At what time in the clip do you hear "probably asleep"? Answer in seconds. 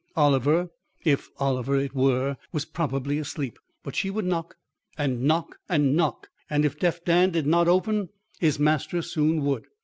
2.65-3.59